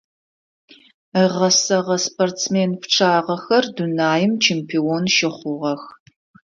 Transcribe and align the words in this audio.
Ыгъэсэгъэ 1.23 1.97
спортсмен 2.05 2.71
пчъагъэхэр 2.81 3.65
дунаим 3.75 4.33
чемпион 4.43 5.03
щыхъугъэх. 5.15 5.81